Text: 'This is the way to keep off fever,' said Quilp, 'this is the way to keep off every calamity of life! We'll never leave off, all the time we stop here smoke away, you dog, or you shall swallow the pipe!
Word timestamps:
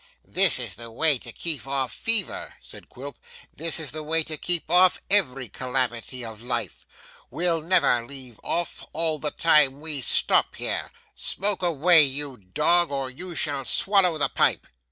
'This 0.25 0.57
is 0.57 0.73
the 0.73 0.89
way 0.89 1.19
to 1.19 1.31
keep 1.31 1.67
off 1.67 1.93
fever,' 1.93 2.55
said 2.59 2.89
Quilp, 2.89 3.19
'this 3.55 3.79
is 3.79 3.91
the 3.91 4.01
way 4.01 4.23
to 4.23 4.35
keep 4.35 4.67
off 4.67 4.99
every 5.11 5.47
calamity 5.47 6.25
of 6.25 6.41
life! 6.41 6.87
We'll 7.29 7.61
never 7.61 8.03
leave 8.03 8.39
off, 8.43 8.83
all 8.93 9.19
the 9.19 9.29
time 9.29 9.79
we 9.79 10.01
stop 10.01 10.55
here 10.55 10.89
smoke 11.13 11.61
away, 11.61 12.01
you 12.01 12.37
dog, 12.37 12.89
or 12.89 13.11
you 13.11 13.35
shall 13.35 13.63
swallow 13.63 14.17
the 14.17 14.29
pipe! 14.29 14.65